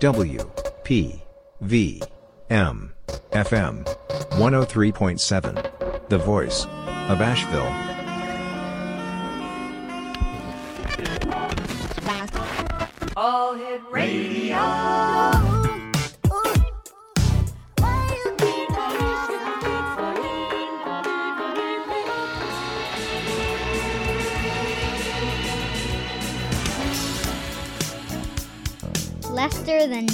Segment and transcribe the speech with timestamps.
[0.00, 0.50] W
[0.82, 1.22] P
[1.60, 2.02] V
[2.48, 2.90] M
[3.32, 3.84] FM
[4.30, 6.08] 103.7.
[6.08, 7.89] The voice of Asheville.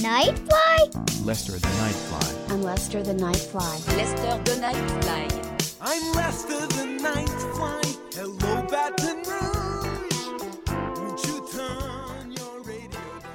[0.06, 1.26] Nightfly?
[1.26, 2.50] Lester the Nightfly.
[2.52, 3.96] I'm Lester the Nightfly.
[3.96, 5.76] Lester the Nightfly.
[5.80, 8.14] I'm Lester the Nightfly.
[8.14, 11.00] Hello, Baton Rouge.
[11.00, 13.32] Won't you turn your radio down?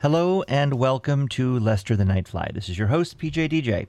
[0.00, 2.54] Hello and welcome to Lester the Nightfly.
[2.54, 3.86] This is your host, PJ DJ.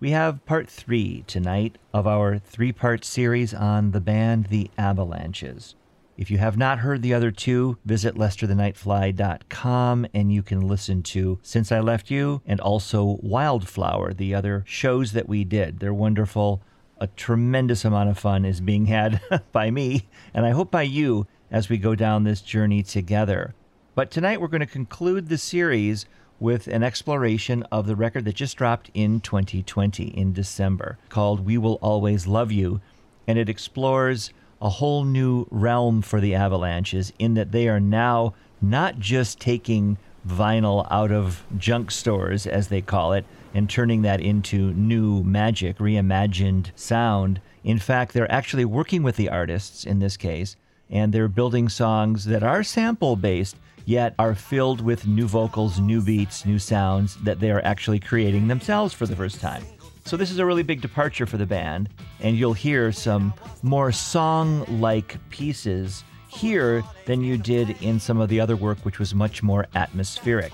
[0.00, 5.74] We have part three tonight of our three part series on the band The Avalanches.
[6.16, 11.40] If you have not heard the other two, visit lesterthenightfly.com and you can listen to
[11.42, 15.80] Since I Left You and also Wildflower, the other shows that we did.
[15.80, 16.62] They're wonderful.
[16.98, 19.20] A tremendous amount of fun is being had
[19.52, 23.52] by me, and I hope by you as we go down this journey together.
[23.96, 26.06] But tonight we're going to conclude the series
[26.38, 31.58] with an exploration of the record that just dropped in 2020 in December called We
[31.58, 32.80] Will Always Love You.
[33.26, 34.32] And it explores
[34.64, 39.98] a whole new realm for the Avalanches in that they are now not just taking
[40.26, 45.76] vinyl out of junk stores, as they call it, and turning that into new magic,
[45.76, 47.42] reimagined sound.
[47.62, 50.56] In fact, they're actually working with the artists in this case,
[50.88, 56.00] and they're building songs that are sample based, yet are filled with new vocals, new
[56.00, 59.62] beats, new sounds that they are actually creating themselves for the first time.
[60.06, 61.88] So, this is a really big departure for the band,
[62.24, 68.28] and you'll hear some more song like pieces here than you did in some of
[68.28, 70.52] the other work, which was much more atmospheric.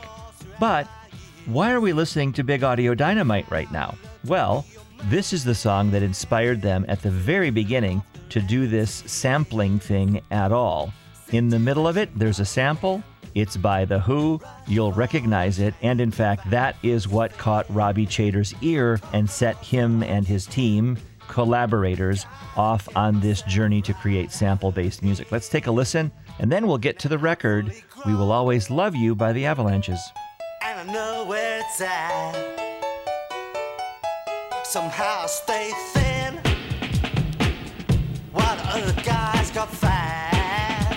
[0.58, 0.86] But
[1.46, 3.94] why are we listening to Big Audio Dynamite right now?
[4.26, 4.66] Well,
[5.04, 9.78] this is the song that inspired them at the very beginning to do this sampling
[9.78, 10.92] thing at all.
[11.32, 13.02] In the middle of it, there's a sample.
[13.34, 14.40] It's by The Who.
[14.66, 15.74] You'll recognize it.
[15.82, 20.46] And in fact, that is what caught Robbie Chater's ear and set him and his
[20.46, 20.98] team,
[21.30, 22.26] collaborators,
[22.56, 25.32] off on this journey to create sample based music.
[25.32, 27.72] Let's take a listen, and then we'll get to the record
[28.04, 30.00] We Will Always Love You by the Avalanches.
[30.60, 32.34] I know where it's at.
[34.64, 36.34] Somehow stay thin.
[38.32, 40.96] While the other guys got fat.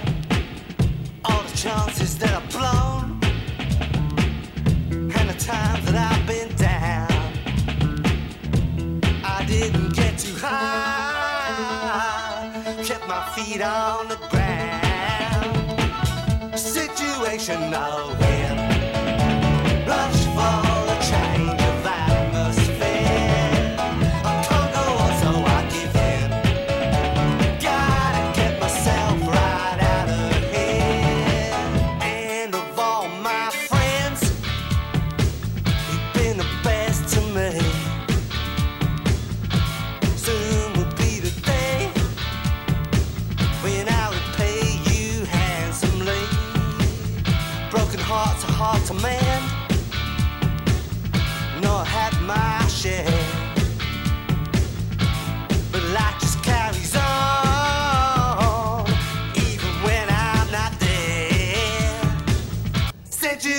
[1.26, 3.20] All the chances that blown.
[4.92, 6.23] And the times that I've
[10.44, 12.04] high.
[12.84, 14.44] Kept my feet on the ground.
[16.58, 18.23] Situation no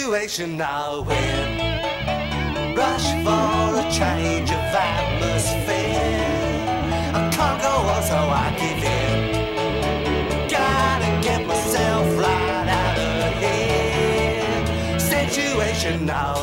[0.05, 2.77] Situation now win.
[2.77, 6.29] Rush for a change of atmosphere.
[7.15, 9.17] I can't go on, so I give in.
[10.51, 15.01] Gotta get myself right out of here.
[15.01, 16.34] Situation I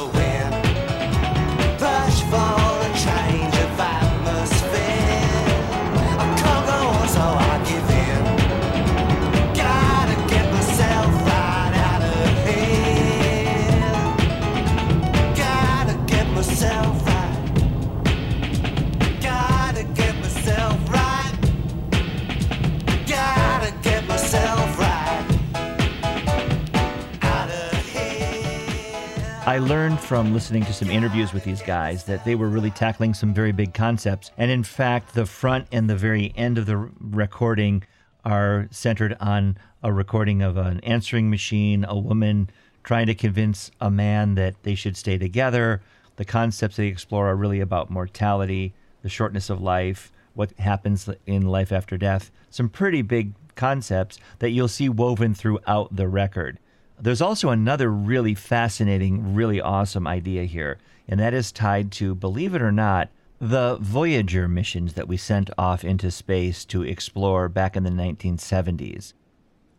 [29.51, 33.13] I learned from listening to some interviews with these guys that they were really tackling
[33.13, 34.31] some very big concepts.
[34.37, 37.83] And in fact, the front and the very end of the recording
[38.23, 42.49] are centered on a recording of an answering machine, a woman
[42.85, 45.81] trying to convince a man that they should stay together.
[46.15, 51.45] The concepts they explore are really about mortality, the shortness of life, what happens in
[51.45, 52.31] life after death.
[52.49, 56.57] Some pretty big concepts that you'll see woven throughout the record.
[57.03, 60.77] There's also another really fascinating, really awesome idea here,
[61.07, 63.09] and that is tied to, believe it or not,
[63.39, 69.13] the Voyager missions that we sent off into space to explore back in the 1970s.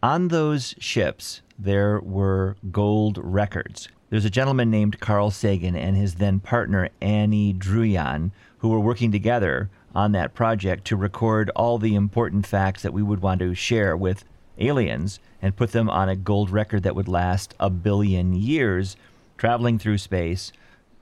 [0.02, 3.88] On those ships, there were gold records.
[4.10, 9.12] There's a gentleman named Carl Sagan and his then partner Annie Druyan who were working
[9.12, 13.54] together on that project to record all the important facts that we would want to
[13.54, 14.24] share with
[14.62, 18.96] aliens and put them on a gold record that would last a billion years,
[19.36, 20.52] traveling through space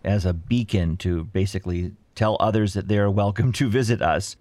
[0.04, 4.36] as a beacon to basically tell others that they are welcome to visit us.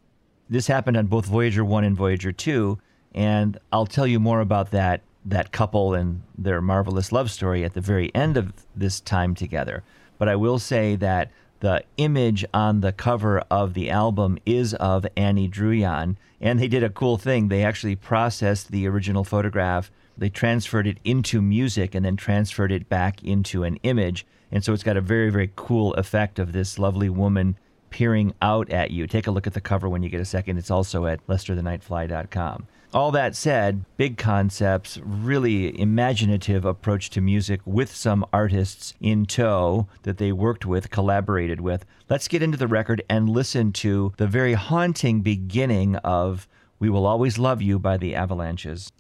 [0.50, 2.80] This happened on both Voyager 1 and Voyager 2,
[3.14, 7.74] and I'll tell you more about that that couple and their marvelous love story at
[7.74, 9.84] the very end of this time together.
[10.18, 15.06] But I will say that the image on the cover of the album is of
[15.16, 17.48] Annie Druyan, and they did a cool thing.
[17.48, 22.90] They actually processed the original photograph, they transferred it into music, and then transferred it
[22.90, 24.26] back into an image.
[24.52, 27.58] And so it's got a very, very cool effect of this lovely woman
[27.90, 29.08] peering out at you.
[29.08, 30.58] Take a look at the cover when you get a second.
[30.58, 32.68] It's also at lesterthenightfly.com.
[32.92, 39.88] All that said, big concepts, really imaginative approach to music with some artists in tow
[40.02, 41.86] that they worked with, collaborated with.
[42.10, 46.48] Let's get into the record and listen to the very haunting beginning of
[46.80, 48.92] We Will Always Love You by the Avalanches.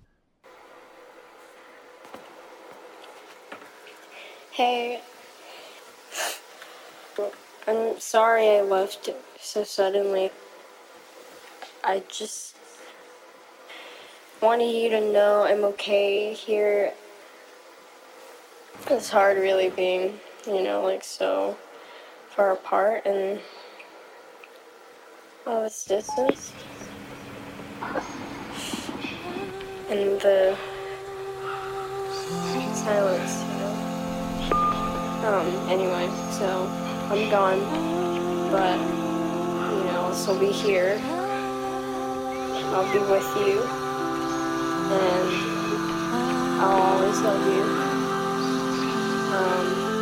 [4.51, 5.01] Hey,
[7.67, 9.09] I'm sorry I left
[9.39, 10.29] so suddenly.
[11.83, 12.55] I just
[14.41, 16.93] wanted you to know I'm okay here.
[18.89, 21.57] It's hard really being, you know, like so
[22.29, 23.39] far apart and
[25.45, 26.53] all this distance.
[29.89, 30.55] And the
[32.73, 33.73] silence, you know.
[35.25, 36.65] Um, anyway, so
[37.11, 37.59] I'm gone,
[38.51, 38.79] but,
[39.75, 40.97] you know, I'll still be here.
[42.71, 43.88] I'll be with you,
[44.91, 47.63] and I'll always love you.
[49.35, 49.98] Um,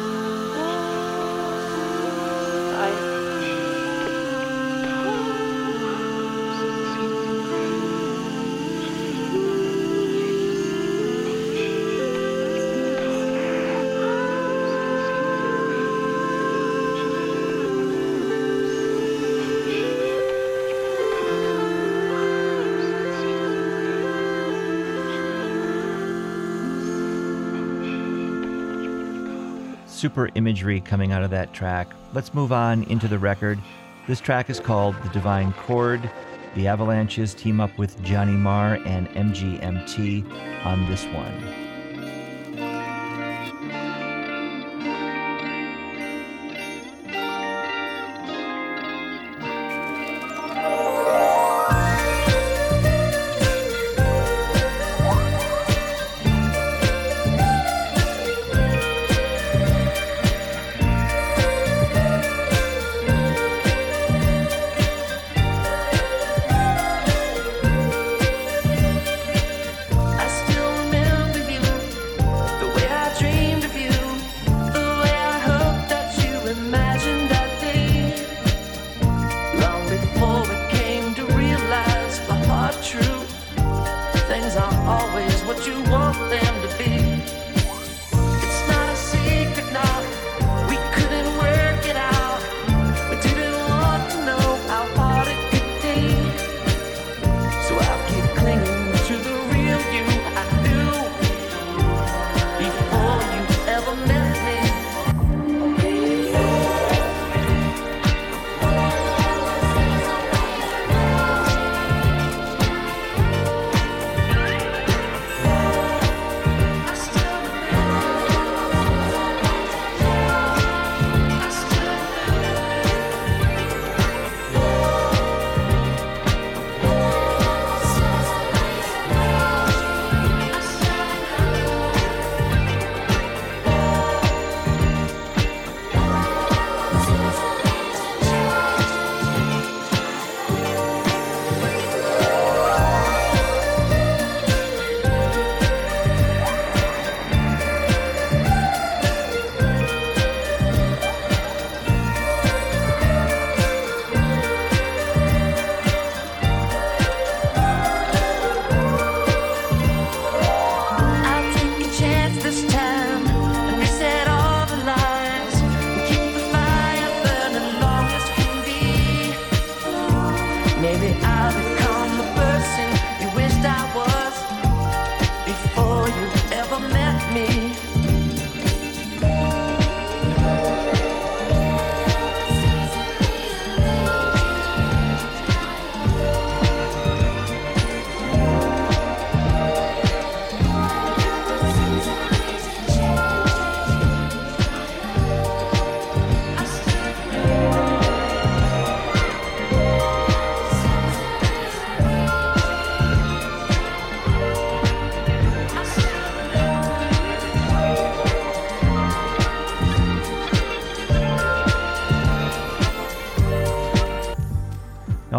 [29.98, 31.88] Super imagery coming out of that track.
[32.14, 33.58] Let's move on into the record.
[34.06, 36.08] This track is called The Divine Chord.
[36.54, 40.24] The Avalanches team up with Johnny Marr and MGMT
[40.68, 41.67] on this one.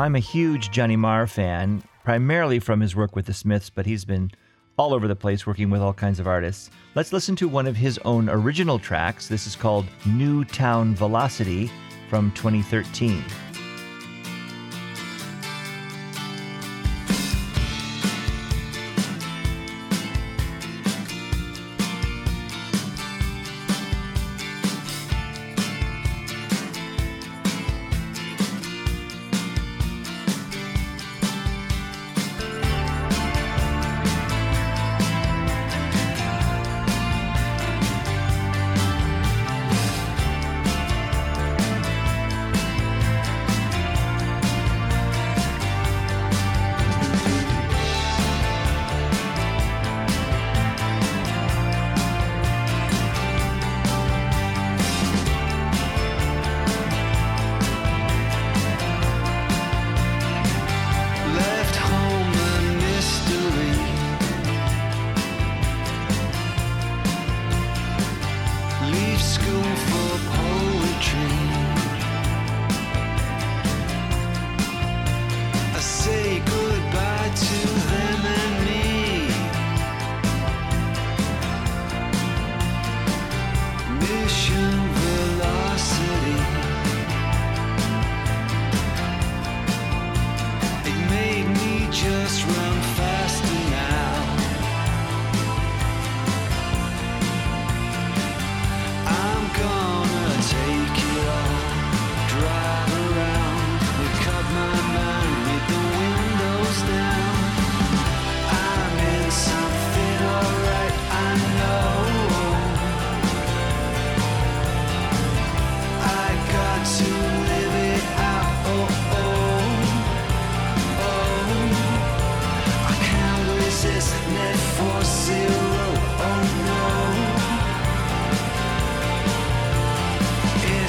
[0.09, 4.07] I'm a huge Johnny Marr fan, primarily from his work with the Smiths, but he's
[4.07, 4.31] been
[4.79, 6.71] all over the place working with all kinds of artists.
[6.95, 9.29] Let's listen to one of his own original tracks.
[9.29, 11.71] This is called "New Town Velocity
[12.09, 13.23] from 2013.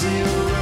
[0.00, 0.59] Brasil.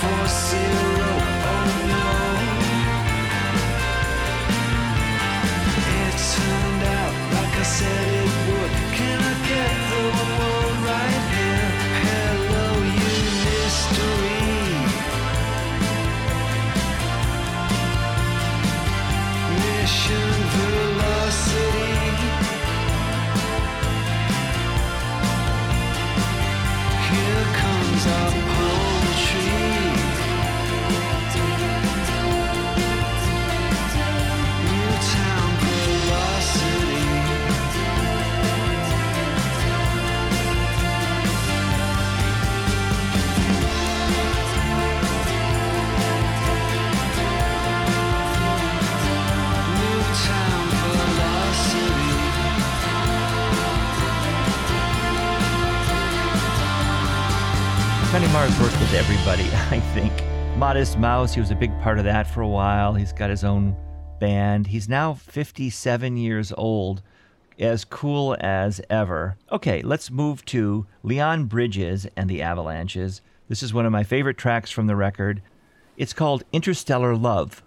[0.00, 1.05] for silver.
[60.76, 62.92] Modest Mouse, he was a big part of that for a while.
[62.92, 63.74] He's got his own
[64.20, 64.66] band.
[64.66, 67.00] He's now 57 years old,
[67.58, 69.38] as cool as ever.
[69.50, 73.22] Okay, let's move to Leon Bridges and the Avalanches.
[73.48, 75.40] This is one of my favorite tracks from the record.
[75.96, 77.62] It's called Interstellar Love.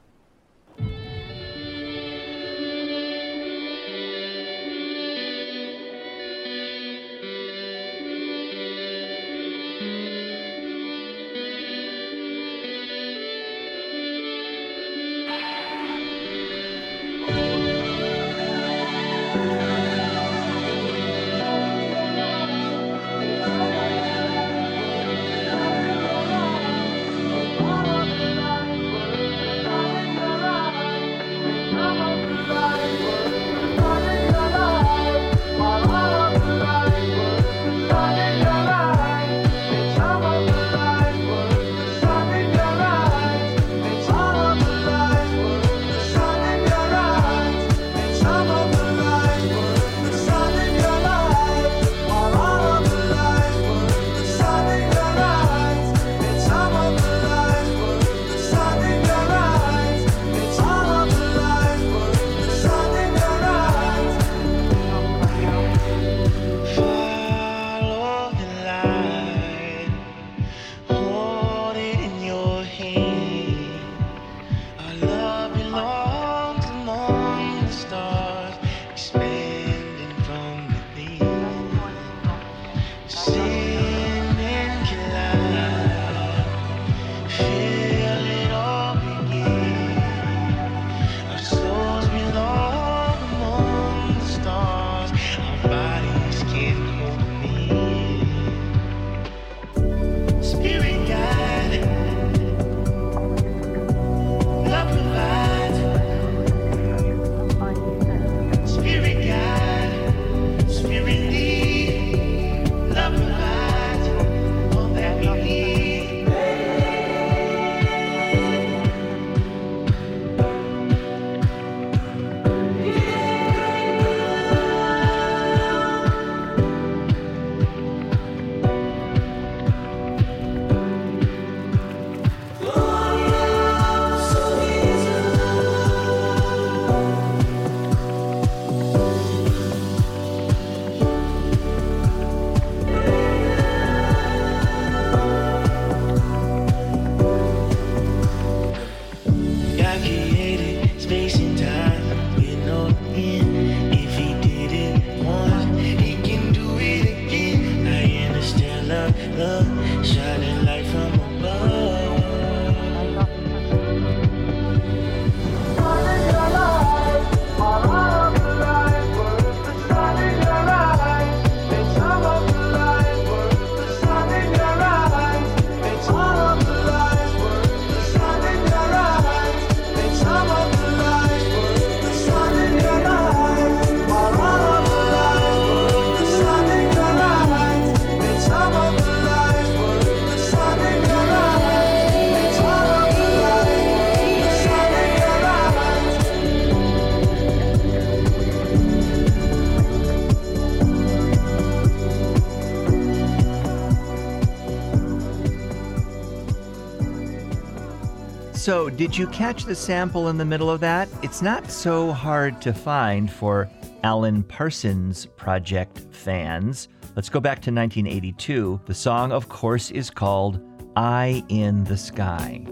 [208.70, 211.10] So, did you catch the sample in the middle of that?
[211.24, 213.68] It's not so hard to find for
[214.04, 216.88] Alan Parsons Project fans.
[217.16, 218.82] Let's go back to 1982.
[218.86, 220.62] The song, of course, is called
[220.96, 222.64] Eye in the Sky.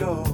[0.00, 0.29] How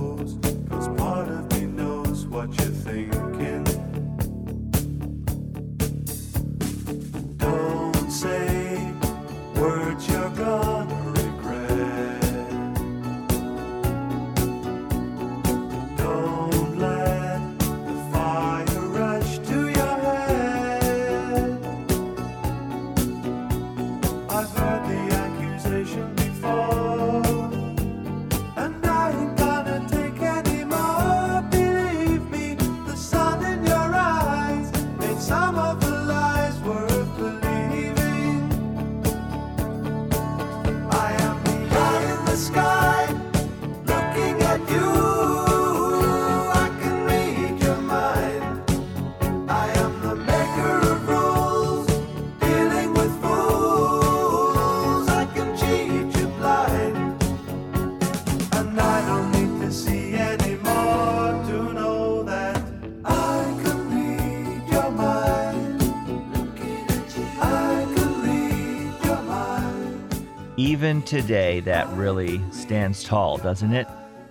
[70.76, 73.88] Even today, that really stands tall, doesn't it?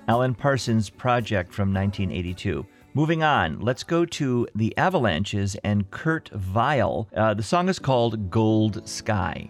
[0.08, 2.63] Alan Parsons' project from 1982.
[2.93, 7.08] Moving on, let's go to the Avalanches and Kurt Vile.
[7.15, 9.49] Uh, the song is called Gold Sky.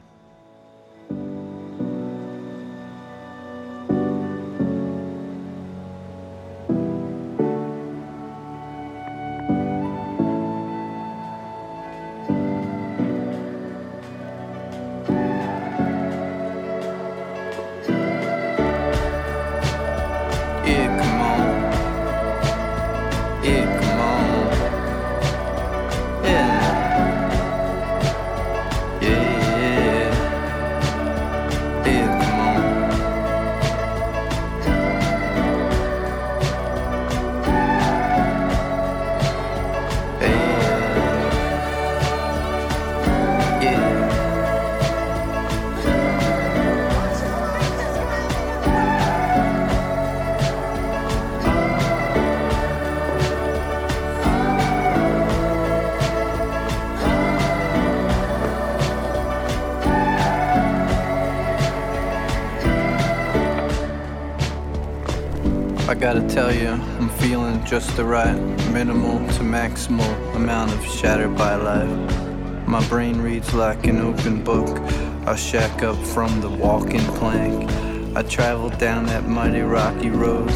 [67.75, 68.39] Just the right
[68.71, 72.65] minimal to maximal amount of shattered by life.
[72.65, 74.79] My brain reads like an open book.
[75.27, 77.69] I shack up from the walking plank.
[78.15, 80.51] I travel down that mighty rocky road,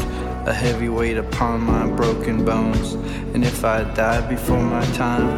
[0.46, 2.94] a heavy weight upon my broken bones.
[3.34, 5.28] And if I die before my time,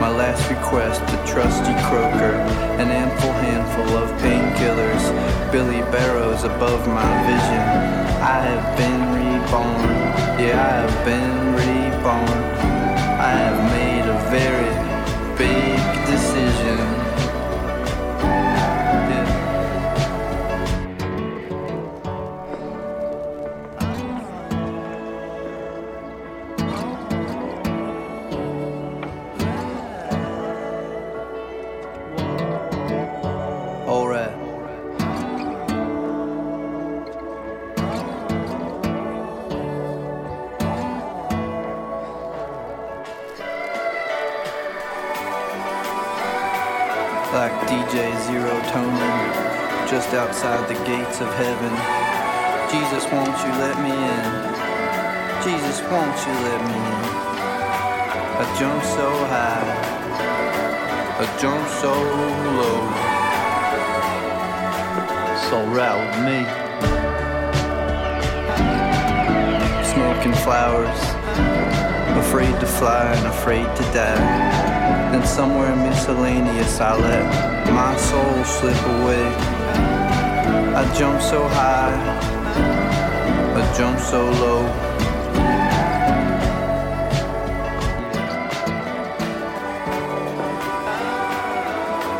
[0.00, 2.32] my last request, a trusty croaker,
[2.80, 7.62] an ample handful of painkillers, Billy Barrows above my vision.
[8.22, 9.80] I have been reborn,
[10.40, 12.28] yeah, I have been reborn.
[13.18, 14.72] I have made a very
[15.36, 16.95] big decision.
[51.16, 51.72] Gates of heaven.
[52.70, 54.32] Jesus, won't you let me in?
[55.44, 57.04] Jesus, won't you let me in?
[58.38, 59.66] I jump so high,
[61.18, 61.92] I jump so
[62.58, 62.80] low.
[65.48, 65.58] So
[66.00, 66.44] with me.
[69.92, 71.00] Smoking flowers,
[72.18, 75.12] afraid to fly and afraid to die.
[75.12, 79.55] Then somewhere miscellaneous, I let my soul slip away.
[80.78, 81.96] I jump so high,
[83.56, 84.62] I jump so low.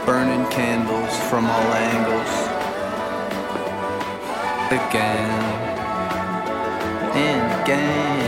[0.06, 2.32] Burning candles from all angles.
[4.72, 5.30] Again
[7.14, 8.25] and again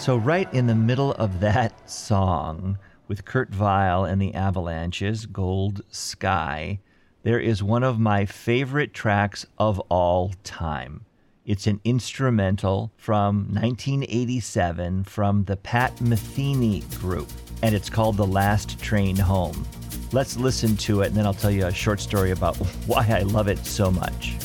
[0.00, 5.82] So, right in the middle of that song, with Kurt Vile and the Avalanches, Gold
[5.90, 6.80] Sky,
[7.22, 11.04] there is one of my favorite tracks of all time.
[11.44, 17.28] It's an instrumental from 1987 from the Pat Metheny group,
[17.62, 19.66] and it's called The Last Train Home.
[20.12, 23.20] Let's listen to it, and then I'll tell you a short story about why I
[23.20, 24.38] love it so much.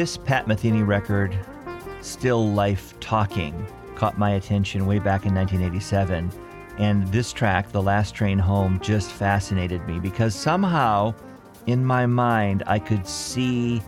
[0.00, 1.38] This Pat Metheny record,
[2.00, 6.32] Still Life Talking, caught my attention way back in 1987.
[6.78, 11.12] And this track, The Last Train Home, just fascinated me because somehow
[11.66, 13.82] in my mind I could see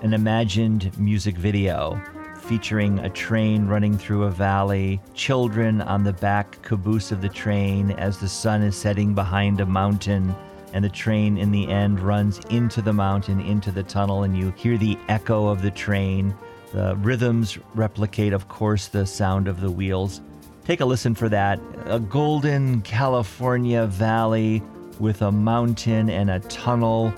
[0.00, 2.02] an imagined music video
[2.40, 7.92] featuring a train running through a valley, children on the back caboose of the train
[7.92, 10.34] as the sun is setting behind a mountain
[10.72, 14.52] and the train in the end runs into the mountain, into the tunnel, and you
[14.56, 16.34] hear the echo of the train.
[16.72, 20.20] The rhythms replicate, of course, the sound of the wheels.
[20.64, 21.60] Take a listen for that.
[21.86, 24.62] A golden California valley
[24.98, 27.12] with a mountain and a tunnel,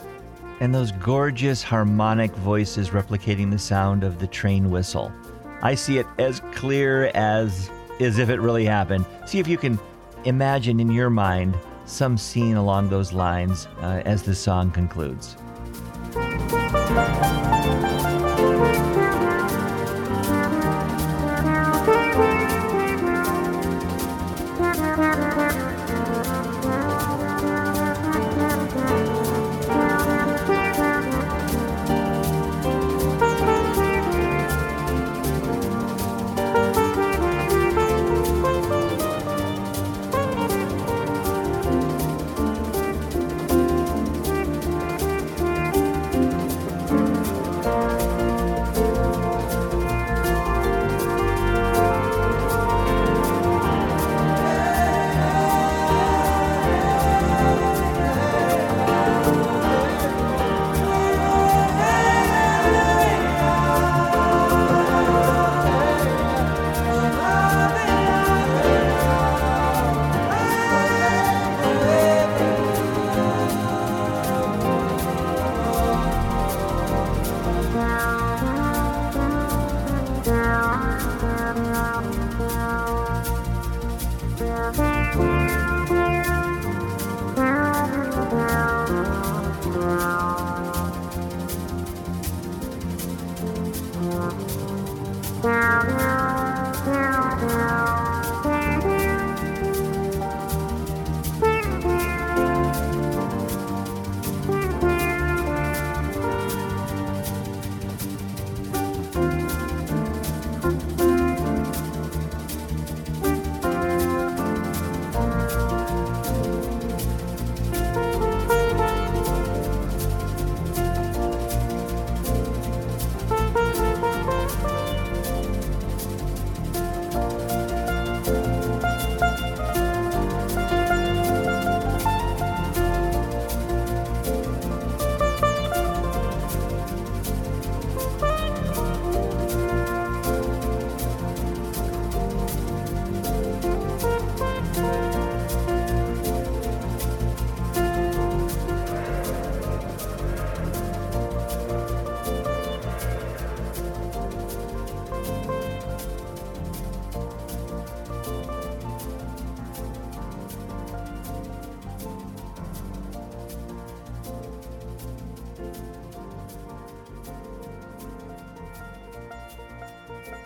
[0.60, 5.12] and those gorgeous harmonic voices replicating the sound of the train whistle.
[5.62, 9.06] I see it as clear as as if it really happened.
[9.26, 9.78] See if you can
[10.24, 15.36] imagine in your mind some scene along those lines uh, as the song concludes.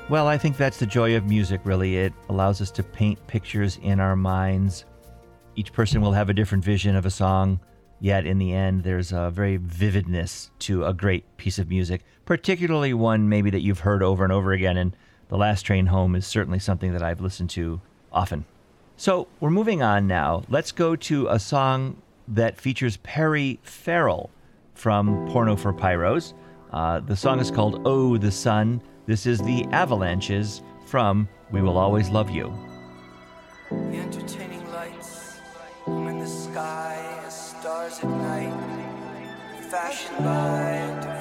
[0.09, 1.99] Well, I think that's the joy of music, really.
[1.99, 4.87] It allows us to paint pictures in our minds.
[5.55, 7.61] Each person will have a different vision of a song,
[8.01, 12.95] yet in the end, there's a very vividness to a great piece of music, particularly
[12.95, 14.79] one maybe that you've heard over and over again.
[14.79, 14.97] And
[15.29, 17.79] The Last Train Home is certainly something that I've listened to
[18.11, 18.47] often.
[18.97, 20.43] So we're moving on now.
[20.49, 24.31] Let's go to a song that features Perry Farrell
[24.75, 26.33] from Porno for Pyros.
[26.73, 28.81] Uh, the song is called Oh, the Sun.
[29.09, 32.53] This is the Avalanches from We Will Always Love You.
[33.71, 35.39] The entertaining lights
[35.87, 38.53] in the sky as stars at night,
[39.71, 41.18] fashioned by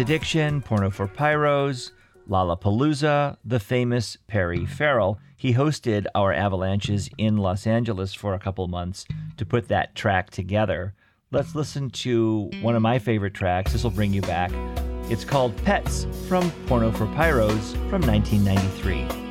[0.00, 1.90] Addiction, Porno for Pyros,
[2.26, 5.18] Lollapalooza, the famous Perry Farrell.
[5.36, 9.04] He hosted our Avalanches in Los Angeles for a couple months
[9.36, 10.94] to put that track together.
[11.32, 13.72] Let's listen to one of my favorite tracks.
[13.72, 14.50] This will bring you back.
[15.10, 19.29] It's called Pets from Porno for Pyros from 1993.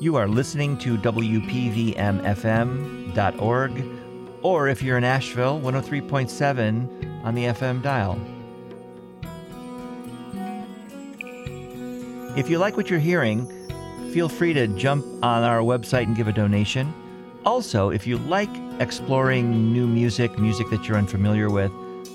[0.00, 3.84] You are listening to WPVMFM.org,
[4.42, 8.16] or if you're in Asheville, 103.7 on the FM dial.
[12.38, 13.48] If you like what you're hearing,
[14.12, 16.94] feel free to jump on our website and give a donation.
[17.44, 21.72] Also, if you like exploring new music, music that you're unfamiliar with,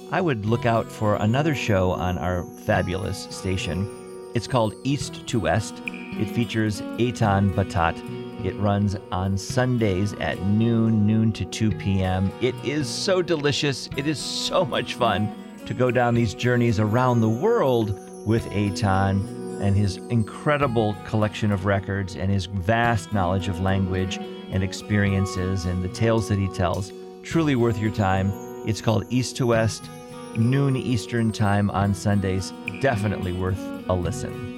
[0.09, 3.89] I would look out for another show on our fabulous station.
[4.33, 5.81] It's called East to West.
[6.19, 8.45] It features Eitan Batat.
[8.45, 12.31] It runs on Sundays at noon, noon to 2 p.m.
[12.41, 13.89] It is so delicious.
[13.95, 15.33] It is so much fun
[15.65, 21.65] to go down these journeys around the world with Eitan and his incredible collection of
[21.65, 24.17] records and his vast knowledge of language
[24.51, 26.91] and experiences and the tales that he tells.
[27.23, 28.31] Truly worth your time.
[28.67, 29.89] It's called East to West,
[30.37, 32.51] noon Eastern Time on Sundays.
[32.81, 34.52] Definitely worth a listen.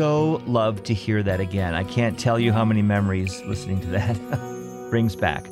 [0.00, 1.74] So love to hear that again.
[1.74, 4.16] I can't tell you how many memories listening to that
[4.90, 5.46] brings back.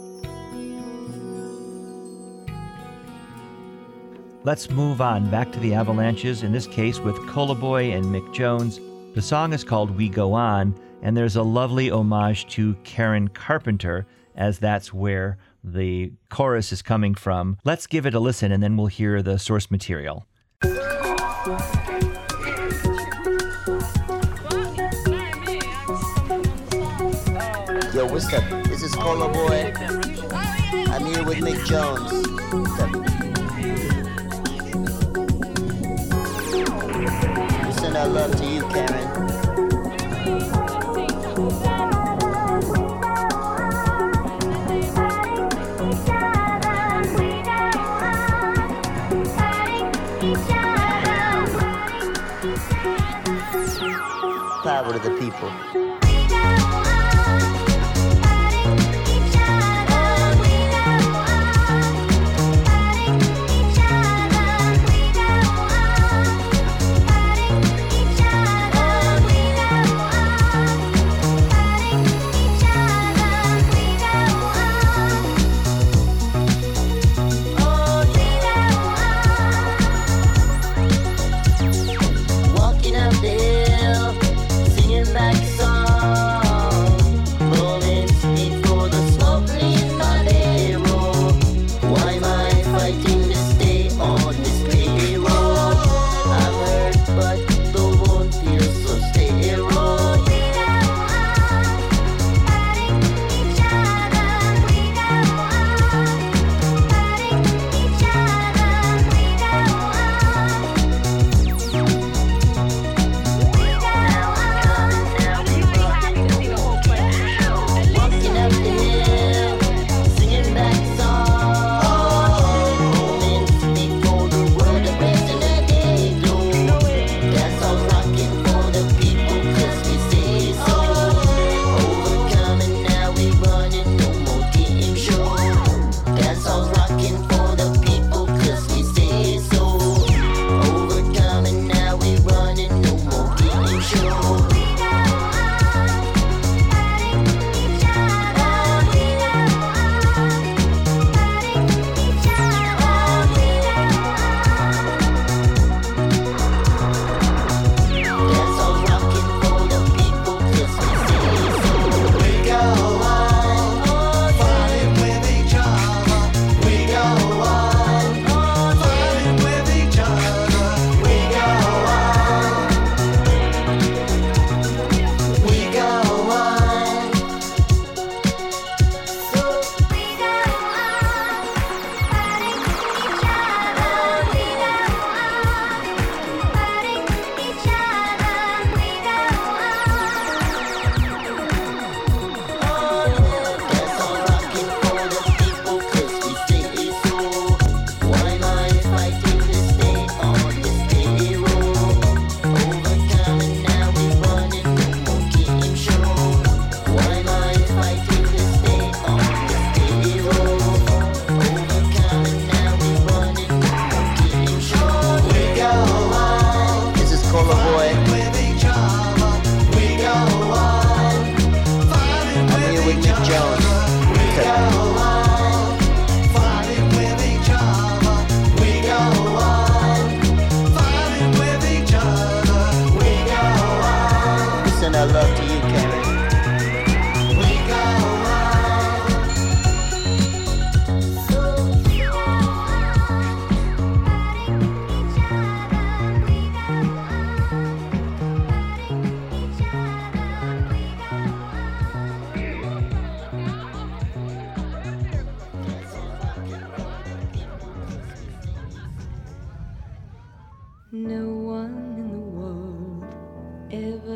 [4.44, 8.32] Let's move on back to the Avalanches, in this case with Cola Boyy and Mick
[8.32, 8.80] Jones.
[9.14, 14.06] The song is called We Go On, and there's a lovely homage to Karen Carpenter,
[14.34, 17.58] as that's where the chorus is coming from.
[17.64, 20.26] Let's give it a listen, and then we'll hear the source material.
[28.18, 28.64] What's up?
[28.64, 29.72] This is Cola Boyy.
[30.88, 32.10] I'm here with Mick Jones.
[37.64, 39.06] We send our love to you, Karen.
[54.64, 55.87] Power to the people.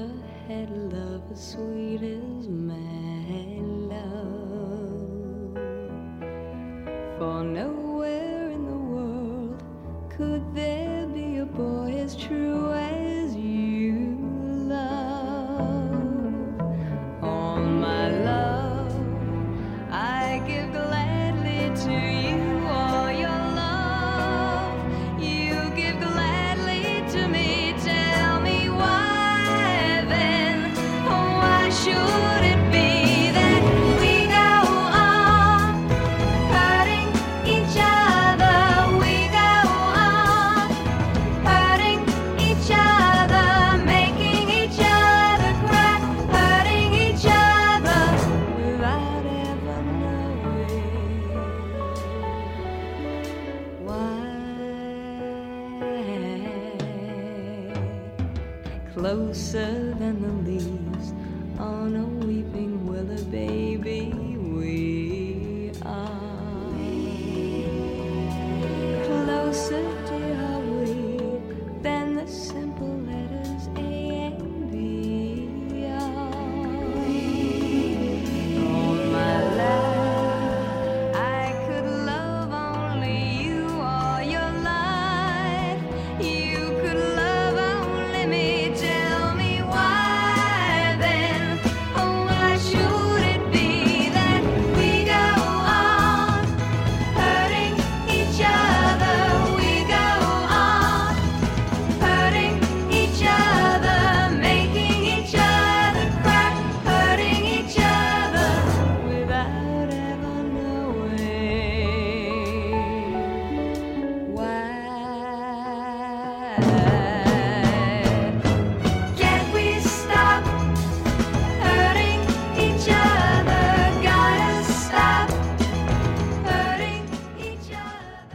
[0.02, 0.12] Ever
[0.48, 3.60] had love as sweet as my
[3.92, 5.56] love.
[7.18, 7.81] For nowhere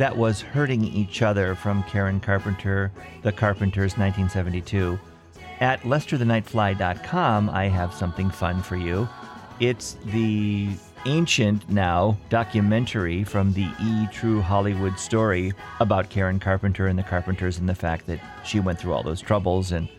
[0.08, 2.94] That was Hurting Each Other from Karen Carpenter,
[3.24, 4.98] The Carpenters, 1972.
[5.60, 9.10] At LesterTheNightFly.com, I have something fun for you.
[9.60, 10.70] It's the
[11.06, 15.52] ancient now documentary from the E True Hollywood story
[15.82, 19.22] about Karen Carpenter and the Carpenters and the fact that she went through all those
[19.22, 19.90] troubles and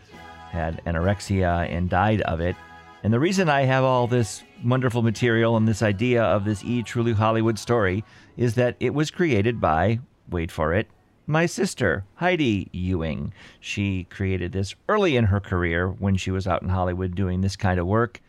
[0.48, 2.56] had anorexia and died of it.
[3.05, 6.82] And the reason I have all this wonderful material and this idea of this E
[6.82, 8.05] Truly Hollywood story
[8.36, 10.88] is that it was created by, wait for it,
[11.26, 13.32] my sister, Heidi Ewing.
[13.61, 17.55] She created this early in her career when she was out in Hollywood doing this
[17.55, 18.20] kind of work,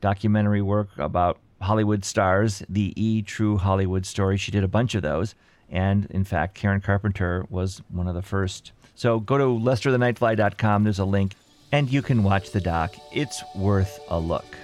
[0.00, 4.36] documentary work about Hollywood stars, the E True Hollywood story.
[4.36, 5.34] She did a bunch of those.
[5.70, 8.72] And in fact, Karen Carpenter was one of the first.
[8.94, 10.84] So go to LesterTheNightFly.com.
[10.84, 11.34] There's a link,
[11.72, 12.94] and you can watch the doc.
[13.12, 14.56] It's worth a look.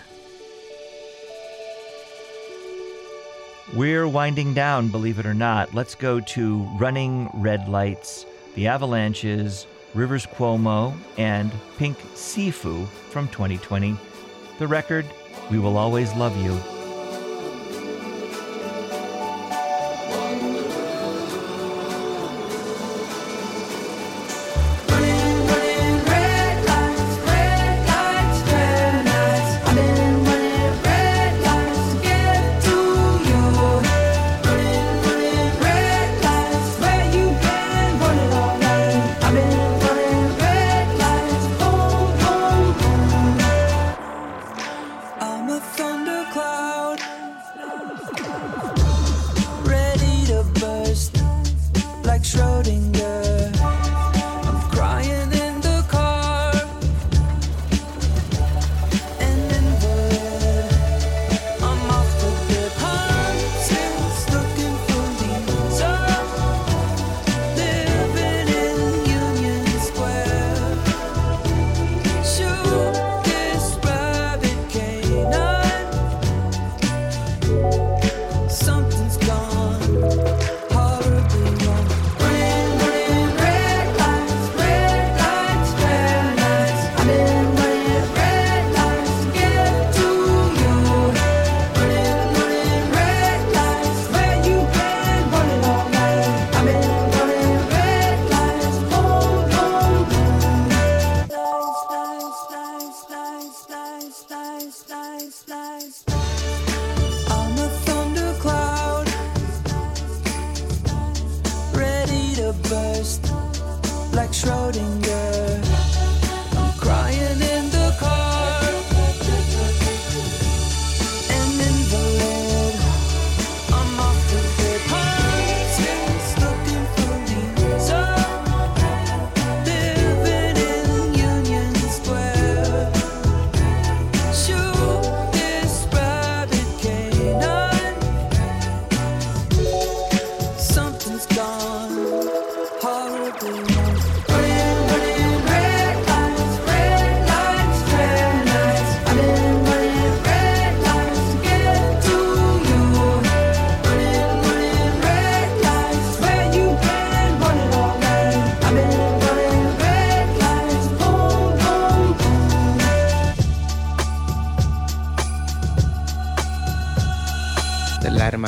[3.75, 5.75] We're winding down, believe it or not.
[5.75, 13.97] Let's go to Running Red Lights, The Avalanches, Rivers Cuomo, and Pink Siifu from 2020.
[14.59, 15.07] The record,
[15.51, 16.74] We Will Always Love You.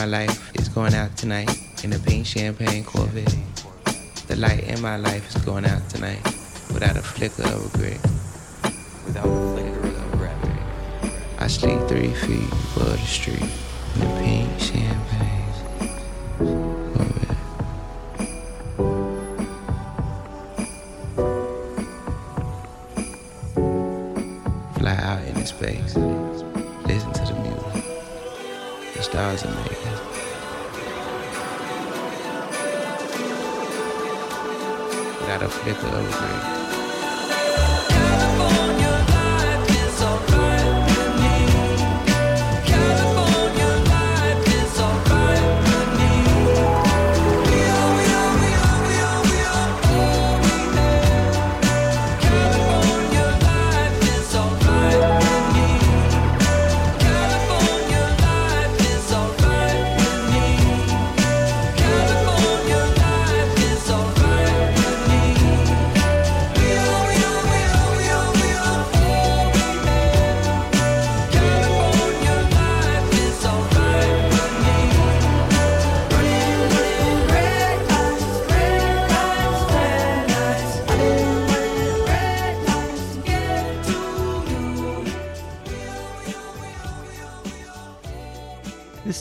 [0.06, 1.50] My life is going out tonight
[1.82, 3.34] in a pink champagne Corvette.
[4.28, 6.22] The light in my life is going out tonight
[6.72, 8.00] without a flicker of regret.
[9.04, 11.10] Without a flicker of regret.
[11.40, 13.65] I sleep three feet above the street
[35.68, 36.55] A flicker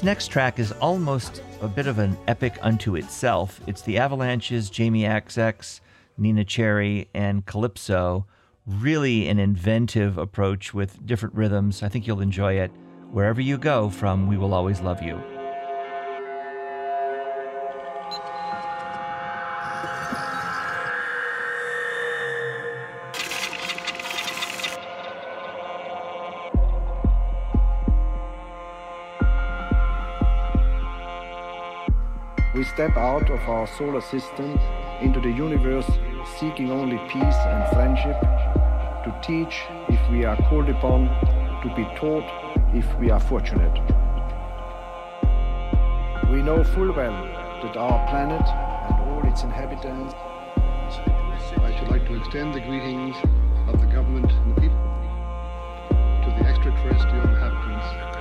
[0.05, 3.59] next track is almost a bit of an epic unto itself.
[3.65, 5.79] It's the Avalanches, Jamie XX,
[6.19, 8.23] Neneh Cherry, and CLYPSO.
[8.67, 11.81] Really an inventive approach with different rhythms.
[11.81, 12.69] I think you'll enjoy it.
[13.11, 15.34] Wherever you go from We Will Always Love You.
[32.75, 34.59] Step out of our solar system
[34.99, 35.89] into the universe
[36.37, 38.19] seeking only peace and friendship,
[39.05, 41.07] to teach if we are called upon,
[41.63, 42.25] to be taught
[42.75, 43.71] if we are fortunate.
[46.29, 47.15] We know full well
[47.63, 50.13] that our planet and all its inhabitants.
[50.13, 53.15] I should like to extend the greetings
[53.69, 54.77] of the government and the people
[56.25, 58.14] to the extraterrestrial inhabitants.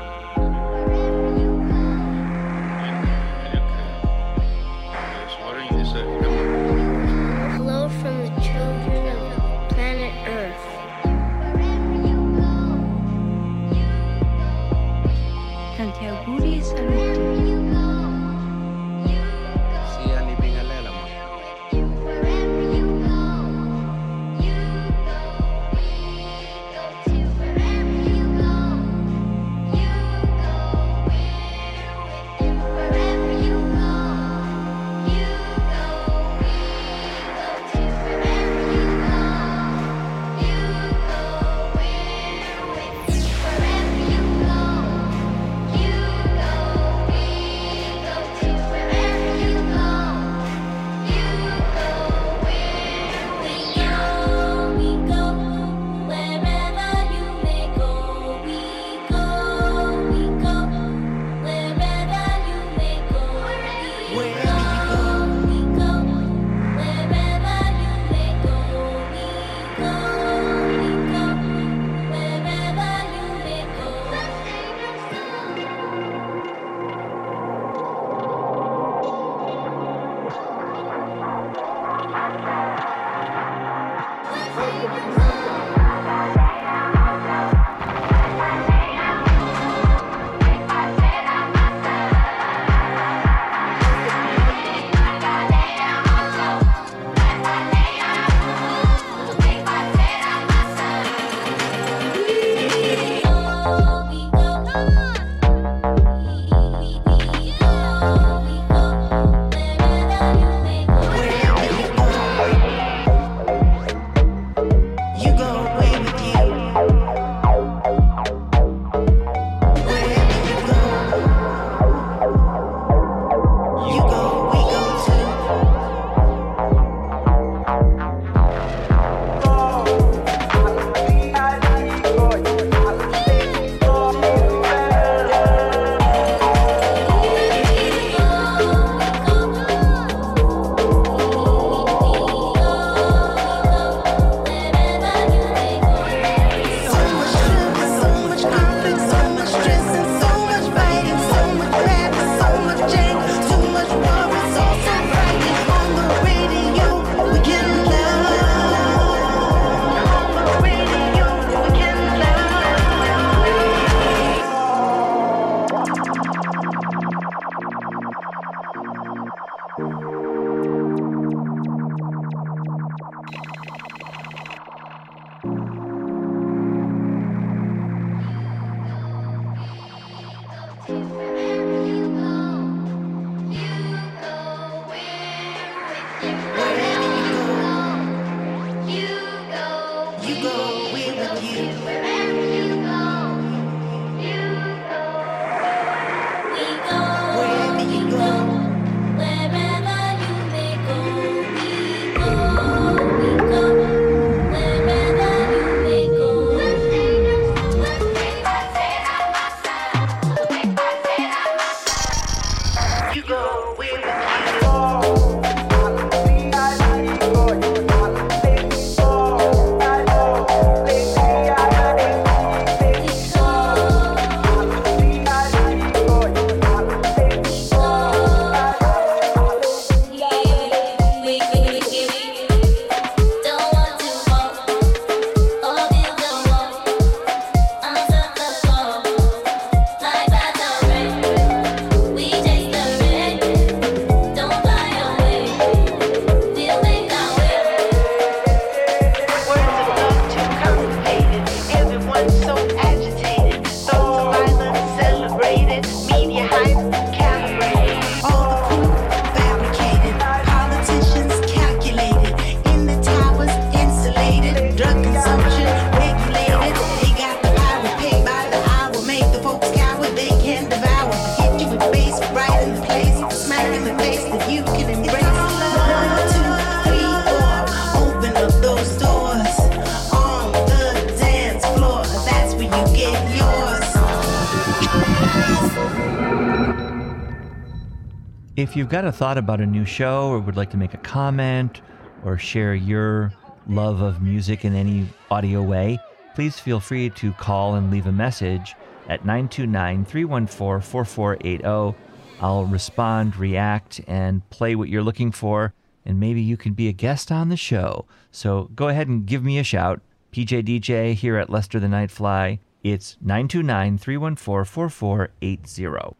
[288.57, 290.99] If you've got a thought about a new show or would like to make a
[290.99, 291.81] comment
[292.25, 293.33] or share your
[293.67, 295.99] love of music in any audio way,
[296.37, 298.77] please feel free to call and leave a message
[299.09, 301.65] at 929 314 4480.
[301.65, 301.97] oh.
[302.41, 305.75] I'll respond, react, and play what you're looking for,
[306.05, 308.07] and maybe you can be a guest on the show.
[308.31, 310.01] So go ahead and give me a shout.
[310.33, 312.61] PJ DJ here at Lester the Nightfly.
[312.85, 316.17] It's 929 314 4480.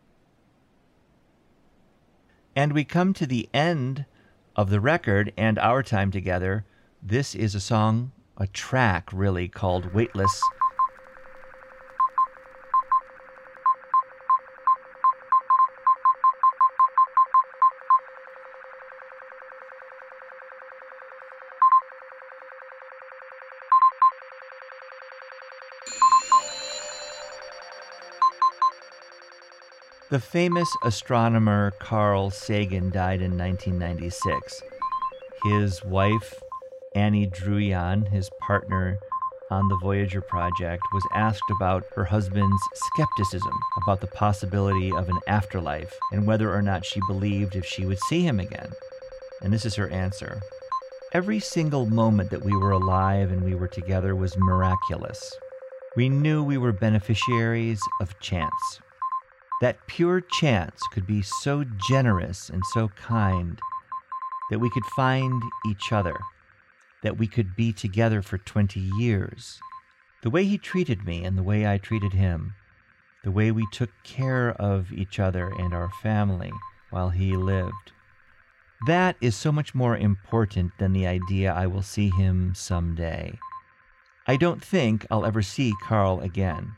[2.57, 4.05] And we come to the end
[4.55, 6.65] of the record and our time together.
[7.03, 10.41] This is a song, a track really, called Weightless.
[30.15, 34.63] The famous astronomer Carl Sagan died in 1996.
[35.43, 36.41] His wife,
[36.95, 39.01] Annie Druyan, his partner
[39.51, 45.19] on the Voyager project, was asked about her husband's skepticism about the possibility of an
[45.27, 48.71] afterlife and whether or not she believed if she would see him again.
[49.43, 50.41] And this is her answer
[51.13, 55.37] Every single moment that we were alive and we were together was miraculous.
[55.97, 58.79] We knew we were beneficiaries of chance.
[59.65, 63.59] That pure chance could be so generous and so kind
[64.51, 66.21] that we could find each other,
[67.03, 69.59] that we could be together for 20 years.
[70.23, 72.57] The way he treated me and the way I treated him,
[73.25, 76.53] the way we took care of each other and our family
[76.91, 77.93] while he lived.
[78.87, 83.39] That is so much more important than the idea I will see him someday.
[84.27, 86.77] I don't think I'll ever see Carl again.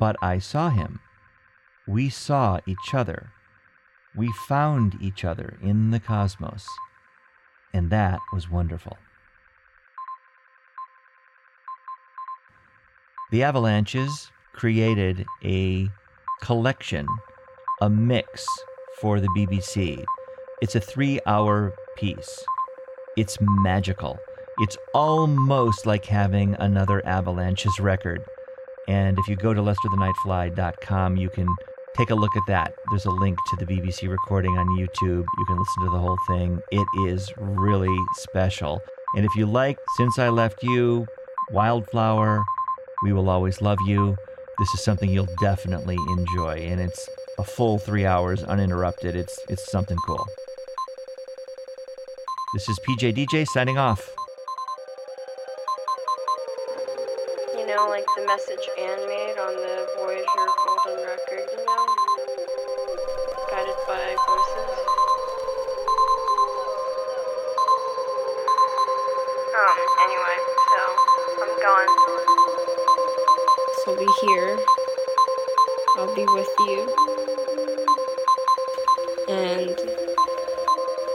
[0.00, 0.98] But I saw him.
[1.90, 3.32] We saw each other.
[4.16, 6.64] We found each other in the cosmos.
[7.74, 8.96] And that was wonderful.
[13.32, 15.88] The Avalanches created a
[16.40, 17.08] collection,
[17.80, 18.46] a mix
[19.00, 20.04] for the BBC.
[20.62, 22.38] It's a three hour piece.
[23.16, 24.16] It's magical.
[24.58, 28.22] It's almost like having another Avalanches record.
[28.86, 31.48] And if you go to lesterthenightfly.com, you can
[31.96, 32.74] take a look at that.
[32.90, 35.24] There's a link to the BBC recording on YouTube.
[35.38, 36.62] You can listen to the whole thing.
[36.70, 38.80] It is really special.
[39.16, 41.06] And if you like Since I Left You,
[41.50, 42.44] Wildflower,
[43.02, 44.16] We Will Always Love You,
[44.58, 46.58] this is something you'll definitely enjoy.
[46.58, 49.16] And it's a full three hours uninterrupted.
[49.16, 50.26] It's, it's something cool.
[52.54, 54.14] This is PJ DJ signing off.
[57.80, 60.24] Know, like the message Anne made on the Voyager
[60.66, 61.86] Golden Record, you know?
[63.50, 64.70] Guided by voices.
[69.56, 70.80] Um, anyway, so
[71.42, 71.90] I'm gone.
[73.84, 74.58] So be here.
[75.96, 76.78] I'll be with you.
[79.28, 79.80] And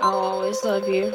[0.01, 1.13] I'll always love you.